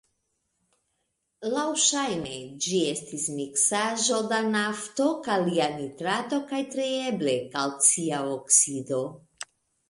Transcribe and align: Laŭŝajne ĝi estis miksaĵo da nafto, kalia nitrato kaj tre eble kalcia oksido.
Laŭŝajne 1.55 2.31
ĝi 2.67 2.79
estis 2.93 3.25
miksaĵo 3.41 4.21
da 4.31 4.39
nafto, 4.55 5.11
kalia 5.29 5.69
nitrato 5.75 6.41
kaj 6.53 6.63
tre 6.73 6.89
eble 7.11 7.37
kalcia 7.59 8.25
oksido. 8.33 9.05